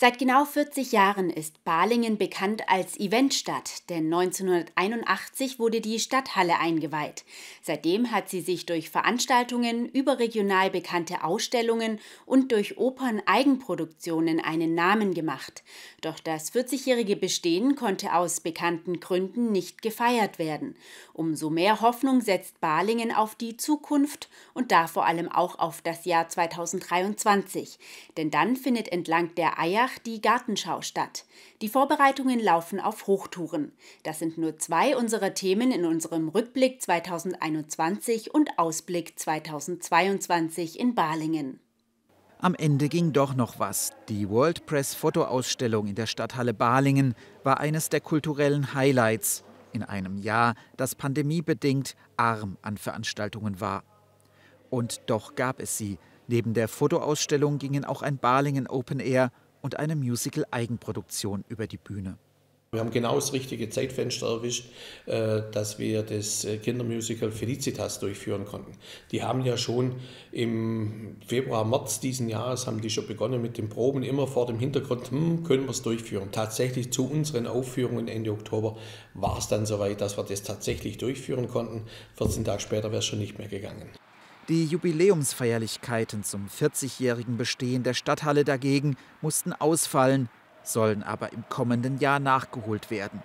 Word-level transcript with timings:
Seit 0.00 0.20
genau 0.20 0.44
40 0.44 0.92
Jahren 0.92 1.28
ist 1.28 1.64
Balingen 1.64 2.18
bekannt 2.18 2.62
als 2.68 3.00
Eventstadt, 3.00 3.90
denn 3.90 4.04
1981 4.04 5.58
wurde 5.58 5.80
die 5.80 5.98
Stadthalle 5.98 6.60
eingeweiht. 6.60 7.24
Seitdem 7.62 8.12
hat 8.12 8.28
sie 8.28 8.40
sich 8.40 8.64
durch 8.64 8.90
Veranstaltungen, 8.90 9.88
überregional 9.88 10.70
bekannte 10.70 11.24
Ausstellungen 11.24 11.98
und 12.26 12.52
durch 12.52 12.78
Opern-Eigenproduktionen 12.78 14.38
einen 14.38 14.76
Namen 14.76 15.14
gemacht. 15.14 15.64
Doch 16.00 16.20
das 16.20 16.52
40-jährige 16.52 17.16
Bestehen 17.16 17.74
konnte 17.74 18.14
aus 18.14 18.38
bekannten 18.38 19.00
Gründen 19.00 19.50
nicht 19.50 19.82
gefeiert 19.82 20.38
werden. 20.38 20.76
Umso 21.12 21.50
mehr 21.50 21.80
Hoffnung 21.80 22.20
setzt 22.20 22.60
Balingen 22.60 23.10
auf 23.10 23.34
die 23.34 23.56
Zukunft 23.56 24.28
und 24.54 24.70
da 24.70 24.86
vor 24.86 25.06
allem 25.06 25.28
auch 25.28 25.58
auf 25.58 25.82
das 25.82 26.04
Jahr 26.04 26.28
2023. 26.28 27.80
Denn 28.16 28.30
dann 28.30 28.54
findet 28.54 28.92
entlang 28.92 29.34
der 29.34 29.58
Eier 29.58 29.87
Rheinbach 29.88 29.98
die 30.04 30.20
Gartenschau 30.20 30.82
statt. 30.82 31.24
Die 31.62 31.68
Vorbereitungen 31.68 32.40
laufen 32.40 32.80
auf 32.80 33.06
Hochtouren. 33.06 33.72
Das 34.02 34.18
sind 34.18 34.38
nur 34.38 34.58
zwei 34.58 34.96
unserer 34.96 35.34
Themen 35.34 35.70
in 35.72 35.84
unserem 35.84 36.28
Rückblick 36.28 36.82
2021 36.82 38.34
und 38.34 38.58
Ausblick 38.58 39.18
2022 39.18 40.78
in 40.78 40.94
Balingen. 40.94 41.60
Am 42.40 42.54
Ende 42.54 42.88
ging 42.88 43.12
doch 43.12 43.34
noch 43.34 43.58
was. 43.58 43.92
Die 44.08 44.28
World 44.28 44.66
Press 44.66 44.94
Fotoausstellung 44.94 45.88
in 45.88 45.96
der 45.96 46.06
Stadthalle 46.06 46.54
Balingen 46.54 47.14
war 47.42 47.58
eines 47.58 47.88
der 47.88 48.00
kulturellen 48.00 48.74
Highlights 48.74 49.44
in 49.72 49.82
einem 49.82 50.18
Jahr, 50.18 50.54
das 50.76 50.94
pandemiebedingt 50.94 51.96
arm 52.16 52.56
an 52.62 52.76
Veranstaltungen 52.76 53.60
war. 53.60 53.82
Und 54.70 55.02
doch 55.06 55.34
gab 55.34 55.60
es 55.60 55.76
sie. 55.76 55.98
Neben 56.26 56.54
der 56.54 56.68
Fotoausstellung 56.68 57.58
gingen 57.58 57.84
auch 57.84 58.02
ein 58.02 58.18
Balingen 58.18 58.66
Open 58.66 59.00
Air 59.00 59.32
und 59.62 59.78
eine 59.78 59.96
Musical-Eigenproduktion 59.96 61.44
über 61.48 61.66
die 61.66 61.78
Bühne. 61.78 62.18
Wir 62.70 62.80
haben 62.80 62.90
genau 62.90 63.14
das 63.14 63.32
richtige 63.32 63.70
Zeitfenster 63.70 64.26
erwischt, 64.26 64.66
äh, 65.06 65.40
dass 65.52 65.78
wir 65.78 66.02
das 66.02 66.44
äh, 66.44 66.58
Kindermusical 66.58 67.32
Felicitas 67.32 67.98
durchführen 67.98 68.44
konnten. 68.44 68.72
Die 69.10 69.22
haben 69.22 69.42
ja 69.42 69.56
schon 69.56 69.94
im 70.32 71.16
Februar, 71.26 71.64
März 71.64 72.00
diesen 72.00 72.28
Jahres 72.28 72.66
haben 72.66 72.82
die 72.82 72.90
schon 72.90 73.06
begonnen 73.06 73.40
mit 73.40 73.56
den 73.56 73.70
Proben, 73.70 74.02
immer 74.02 74.26
vor 74.26 74.44
dem 74.44 74.58
Hintergrund, 74.58 75.10
hm, 75.10 75.44
können 75.44 75.62
wir 75.62 75.70
es 75.70 75.80
durchführen. 75.80 76.28
Tatsächlich 76.30 76.92
zu 76.92 77.08
unseren 77.08 77.46
Aufführungen 77.46 78.06
Ende 78.06 78.32
Oktober 78.32 78.76
war 79.14 79.38
es 79.38 79.48
dann 79.48 79.64
soweit, 79.64 80.02
dass 80.02 80.18
wir 80.18 80.24
das 80.24 80.42
tatsächlich 80.42 80.98
durchführen 80.98 81.48
konnten. 81.48 81.84
14 82.16 82.44
Tage 82.44 82.60
später 82.60 82.90
wäre 82.90 82.98
es 82.98 83.06
schon 83.06 83.18
nicht 83.18 83.38
mehr 83.38 83.48
gegangen. 83.48 83.88
Die 84.48 84.64
Jubiläumsfeierlichkeiten 84.64 86.24
zum 86.24 86.46
40-jährigen 86.48 87.36
Bestehen 87.36 87.82
der 87.82 87.92
Stadthalle 87.92 88.44
dagegen 88.44 88.96
mussten 89.20 89.52
ausfallen, 89.52 90.30
sollen 90.62 91.02
aber 91.02 91.34
im 91.34 91.44
kommenden 91.50 91.98
Jahr 91.98 92.18
nachgeholt 92.18 92.90
werden. 92.90 93.22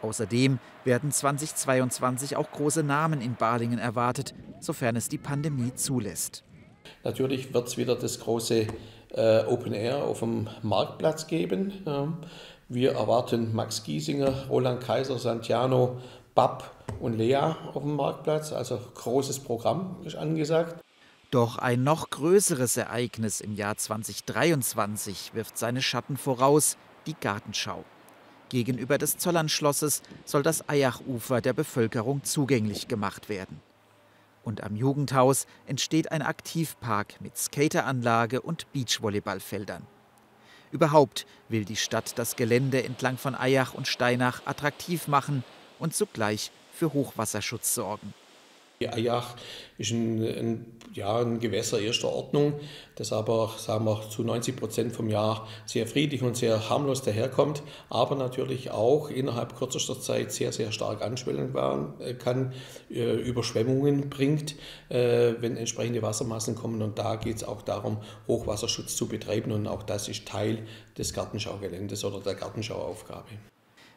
Außerdem 0.00 0.58
werden 0.84 1.12
2022 1.12 2.36
auch 2.36 2.50
große 2.50 2.82
Namen 2.82 3.20
in 3.20 3.34
Balingen 3.34 3.78
erwartet, 3.78 4.34
sofern 4.58 4.96
es 4.96 5.10
die 5.10 5.18
Pandemie 5.18 5.74
zulässt. 5.74 6.42
Natürlich 7.04 7.52
wird 7.52 7.68
es 7.68 7.76
wieder 7.76 7.94
das 7.94 8.20
große 8.20 8.66
äh, 9.10 9.44
Open 9.44 9.74
Air 9.74 10.04
auf 10.04 10.20
dem 10.20 10.48
Marktplatz 10.62 11.26
geben. 11.26 11.72
Ja. 11.84 12.16
Wir 12.68 12.92
erwarten 12.92 13.54
Max 13.54 13.84
Giesinger, 13.84 14.48
Roland 14.48 14.82
Kaiser, 14.82 15.18
Santiano, 15.18 16.00
Bab 16.36 16.70
und 17.00 17.14
Lea 17.14 17.56
auf 17.72 17.82
dem 17.82 17.96
Marktplatz. 17.96 18.52
Also 18.52 18.78
großes 18.94 19.40
Programm 19.40 19.96
ist 20.04 20.16
angesagt. 20.16 20.84
Doch 21.30 21.56
ein 21.56 21.82
noch 21.82 22.10
größeres 22.10 22.76
Ereignis 22.76 23.40
im 23.40 23.54
Jahr 23.54 23.76
2023 23.76 25.34
wirft 25.34 25.58
seine 25.58 25.80
Schatten 25.80 26.18
voraus, 26.18 26.76
die 27.06 27.16
Gartenschau. 27.18 27.84
Gegenüber 28.50 28.98
des 28.98 29.16
Zollernschlosses 29.16 30.02
soll 30.26 30.42
das 30.42 30.68
Eyachufer 30.68 31.40
der 31.40 31.54
Bevölkerung 31.54 32.22
zugänglich 32.22 32.86
gemacht 32.86 33.28
werden. 33.30 33.60
Und 34.44 34.62
am 34.62 34.76
Jugendhaus 34.76 35.46
entsteht 35.66 36.12
ein 36.12 36.22
Aktivpark 36.22 37.18
mit 37.20 37.36
Skateranlage 37.38 38.42
und 38.42 38.70
Beachvolleyballfeldern. 38.72 39.86
Überhaupt 40.70 41.26
will 41.48 41.64
die 41.64 41.76
Stadt 41.76 42.18
das 42.18 42.36
Gelände 42.36 42.84
entlang 42.84 43.16
von 43.16 43.34
Eyach 43.34 43.72
und 43.72 43.88
Steinach 43.88 44.42
attraktiv 44.44 45.08
machen 45.08 45.42
und 45.78 45.94
zugleich 45.94 46.50
für 46.72 46.92
Hochwasserschutz 46.92 47.74
sorgen. 47.74 48.14
Die 48.80 48.86
Eyach 48.86 49.36
ist 49.78 49.90
ein, 49.92 50.22
ein, 50.22 50.78
ja, 50.92 51.18
ein 51.20 51.40
Gewässer 51.40 51.80
erster 51.80 52.10
Ordnung, 52.10 52.60
das 52.96 53.10
aber 53.10 53.54
sagen 53.56 53.86
wir, 53.86 54.02
zu 54.10 54.22
90 54.22 54.54
Prozent 54.54 54.92
vom 54.94 55.08
Jahr 55.08 55.48
sehr 55.64 55.86
friedlich 55.86 56.22
und 56.22 56.36
sehr 56.36 56.68
harmlos 56.68 57.00
daherkommt, 57.00 57.62
aber 57.88 58.16
natürlich 58.16 58.70
auch 58.70 59.08
innerhalb 59.08 59.56
kürzester 59.56 59.98
Zeit 59.98 60.30
sehr, 60.30 60.52
sehr 60.52 60.72
stark 60.72 61.00
anschwellen 61.00 61.54
äh, 62.00 62.12
kann, 62.14 62.52
äh, 62.90 63.14
Überschwemmungen 63.14 64.10
bringt, 64.10 64.56
äh, 64.90 65.34
wenn 65.40 65.56
entsprechende 65.56 66.02
Wassermassen 66.02 66.54
kommen. 66.54 66.82
Und 66.82 66.98
da 66.98 67.16
geht 67.16 67.36
es 67.36 67.44
auch 67.44 67.62
darum, 67.62 68.02
Hochwasserschutz 68.28 68.94
zu 68.94 69.08
betreiben. 69.08 69.52
Und 69.52 69.66
auch 69.68 69.84
das 69.84 70.08
ist 70.08 70.28
Teil 70.28 70.66
des 70.98 71.14
Gartenschaugeländes 71.14 72.04
oder 72.04 72.20
der 72.20 72.34
Gartenschauaufgabe. 72.34 73.30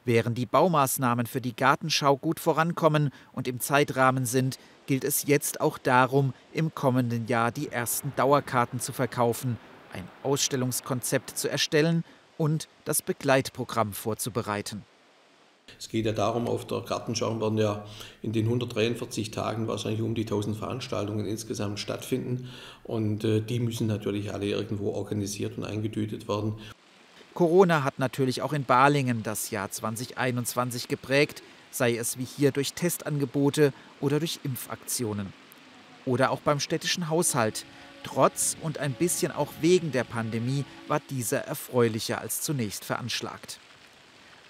Während 0.09 0.39
die 0.39 0.47
Baumaßnahmen 0.47 1.27
für 1.27 1.39
die 1.39 1.55
Gartenschau 1.55 2.17
gut 2.17 2.39
vorankommen 2.39 3.11
und 3.31 3.47
im 3.47 3.59
Zeitrahmen 3.59 4.25
sind, 4.25 4.57
gilt 4.87 5.03
es 5.03 5.27
jetzt 5.27 5.61
auch 5.61 5.77
darum, 5.77 6.33
im 6.51 6.73
kommenden 6.73 7.27
Jahr 7.27 7.51
die 7.51 7.67
ersten 7.67 8.11
Dauerkarten 8.15 8.79
zu 8.79 8.91
verkaufen, 8.91 9.59
ein 9.93 10.07
Ausstellungskonzept 10.23 11.37
zu 11.37 11.47
erstellen 11.47 12.03
und 12.39 12.67
das 12.85 13.03
Begleitprogramm 13.03 13.93
vorzubereiten. 13.93 14.81
Es 15.77 15.89
geht 15.89 16.07
ja 16.07 16.11
darum, 16.11 16.47
auf 16.47 16.65
der 16.65 16.81
Gartenschau 16.81 17.39
werden 17.39 17.59
ja 17.59 17.85
in 18.23 18.33
den 18.33 18.45
143 18.45 19.29
Tagen 19.29 19.67
wahrscheinlich 19.67 20.01
um 20.01 20.15
die 20.15 20.23
1000 20.23 20.57
Veranstaltungen 20.57 21.27
insgesamt 21.27 21.79
stattfinden. 21.79 22.49
Und 22.83 23.23
äh, 23.23 23.41
die 23.41 23.59
müssen 23.59 23.85
natürlich 23.85 24.33
alle 24.33 24.47
irgendwo 24.47 24.89
organisiert 24.89 25.55
und 25.59 25.65
eingetütet 25.65 26.27
werden. 26.27 26.55
Corona 27.39 27.85
hat 27.85 27.99
natürlich 27.99 28.41
auch 28.41 28.51
in 28.51 28.65
Balingen 28.65 29.23
das 29.23 29.49
Jahr 29.49 29.71
2021 29.71 30.89
geprägt, 30.89 31.41
sei 31.71 31.95
es 31.95 32.17
wie 32.17 32.25
hier 32.25 32.51
durch 32.51 32.73
Testangebote 32.73 33.71
oder 34.01 34.19
durch 34.19 34.41
Impfaktionen. 34.43 35.31
Oder 36.05 36.31
auch 36.31 36.41
beim 36.41 36.59
städtischen 36.59 37.07
Haushalt. 37.07 37.65
Trotz 38.03 38.57
und 38.61 38.79
ein 38.79 38.91
bisschen 38.91 39.31
auch 39.31 39.53
wegen 39.61 39.93
der 39.93 40.03
Pandemie 40.03 40.65
war 40.89 40.99
dieser 41.09 41.45
erfreulicher 41.45 42.19
als 42.19 42.41
zunächst 42.41 42.83
veranschlagt. 42.83 43.61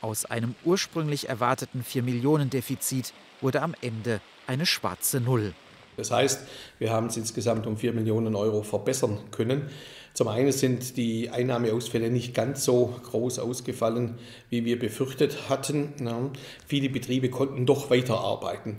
Aus 0.01 0.25
einem 0.25 0.55
ursprünglich 0.65 1.29
erwarteten 1.29 1.83
4 1.83 2.01
Millionen 2.01 2.49
Defizit 2.49 3.13
wurde 3.39 3.61
am 3.61 3.75
Ende 3.81 4.19
eine 4.47 4.65
schwarze 4.65 5.19
Null. 5.19 5.53
Das 5.99 6.11
heißt, 6.11 6.47
wir 6.79 6.91
haben 6.91 7.07
es 7.07 7.17
insgesamt 7.17 7.67
um 7.67 7.77
4 7.77 7.93
Millionen 7.93 8.35
Euro 8.35 8.63
verbessern 8.63 9.19
können. 9.31 9.69
Zum 10.13 10.27
einen 10.27 10.51
sind 10.51 10.97
die 10.97 11.29
Einnahmeausfälle 11.29 12.09
nicht 12.09 12.33
ganz 12.33 12.63
so 12.63 12.99
groß 13.03 13.39
ausgefallen, 13.39 14.17
wie 14.49 14.65
wir 14.65 14.79
befürchtet 14.79 15.49
hatten. 15.49 15.93
Ja, 16.03 16.31
viele 16.65 16.89
Betriebe 16.89 17.29
konnten 17.29 17.65
doch 17.65 17.89
weiterarbeiten. 17.89 18.77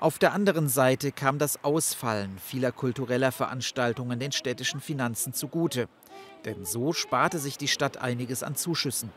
Auf 0.00 0.18
der 0.18 0.32
anderen 0.32 0.68
Seite 0.68 1.12
kam 1.12 1.38
das 1.38 1.62
Ausfallen 1.64 2.38
vieler 2.44 2.72
kultureller 2.72 3.32
Veranstaltungen 3.32 4.18
den 4.18 4.32
städtischen 4.32 4.80
Finanzen 4.80 5.32
zugute. 5.32 5.88
Denn 6.44 6.64
so 6.64 6.92
sparte 6.92 7.38
sich 7.38 7.56
die 7.56 7.68
Stadt 7.68 7.96
einiges 7.96 8.42
an 8.42 8.56
Zuschüssen. 8.56 9.10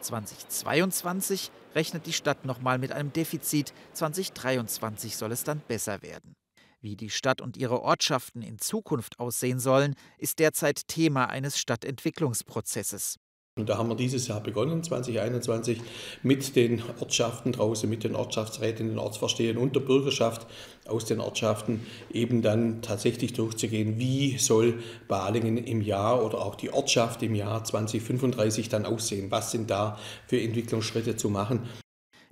2022 0.00 1.50
rechnet 1.74 2.06
die 2.06 2.12
Stadt 2.12 2.44
nochmal 2.44 2.78
mit 2.78 2.92
einem 2.92 3.12
Defizit, 3.12 3.72
2023 3.94 5.16
soll 5.16 5.32
es 5.32 5.44
dann 5.44 5.60
besser 5.66 6.02
werden. 6.02 6.37
Wie 6.80 6.94
die 6.94 7.10
Stadt 7.10 7.40
und 7.40 7.56
ihre 7.56 7.82
Ortschaften 7.82 8.40
in 8.40 8.58
Zukunft 8.58 9.18
aussehen 9.18 9.58
sollen, 9.58 9.96
ist 10.16 10.38
derzeit 10.38 10.86
Thema 10.86 11.28
eines 11.28 11.58
Stadtentwicklungsprozesses. 11.58 13.16
Und 13.56 13.68
da 13.68 13.76
haben 13.76 13.88
wir 13.88 13.96
dieses 13.96 14.28
Jahr 14.28 14.40
begonnen, 14.40 14.84
2021, 14.84 15.80
mit 16.22 16.54
den 16.54 16.80
Ortschaften 17.00 17.50
draußen, 17.50 17.90
mit 17.90 18.04
den 18.04 18.14
Ortschaftsräten, 18.14 18.86
den 18.86 18.98
Ortsverstehern 19.00 19.56
und 19.56 19.74
der 19.74 19.80
Bürgerschaft 19.80 20.46
aus 20.86 21.04
den 21.06 21.18
Ortschaften 21.18 21.84
eben 22.12 22.40
dann 22.42 22.80
tatsächlich 22.82 23.32
durchzugehen, 23.32 23.98
wie 23.98 24.38
soll 24.38 24.80
Balingen 25.08 25.58
im 25.58 25.80
Jahr 25.80 26.24
oder 26.24 26.40
auch 26.40 26.54
die 26.54 26.72
Ortschaft 26.72 27.24
im 27.24 27.34
Jahr 27.34 27.64
2035 27.64 28.68
dann 28.68 28.86
aussehen? 28.86 29.32
Was 29.32 29.50
sind 29.50 29.68
da 29.68 29.98
für 30.28 30.40
Entwicklungsschritte 30.40 31.16
zu 31.16 31.28
machen? 31.28 31.68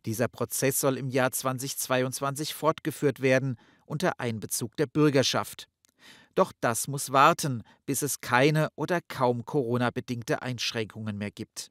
Dieser 0.04 0.28
Prozess 0.28 0.78
soll 0.78 0.98
im 0.98 1.08
Jahr 1.08 1.32
2022 1.32 2.54
fortgeführt 2.54 3.20
werden 3.20 3.56
unter 3.86 4.20
Einbezug 4.20 4.76
der 4.76 4.86
Bürgerschaft. 4.86 5.68
Doch 6.34 6.52
das 6.60 6.86
muss 6.86 7.12
warten, 7.12 7.62
bis 7.86 8.02
es 8.02 8.20
keine 8.20 8.68
oder 8.76 9.00
kaum 9.00 9.44
Corona-bedingte 9.44 10.42
Einschränkungen 10.42 11.16
mehr 11.16 11.30
gibt. 11.30 11.70